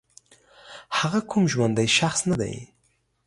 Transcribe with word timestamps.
هغه 0.99 1.19
کوم 1.31 1.43
ژوندی 1.51 1.87
شخص 1.97 2.19
نه 2.29 2.35
دی 2.39 2.55